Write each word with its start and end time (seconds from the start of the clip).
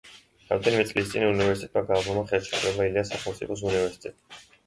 რამდენიმე 0.51 0.85
წლის 0.91 1.11
წინ 1.11 1.25
უნივერსიტეტმა 1.33 1.83
გააფორმა 1.91 2.23
ხელშეკრულება 2.31 2.89
ილიას 2.89 3.13
სახელმწიფო 3.13 3.59
უნივერსიტეტთან. 3.61 4.43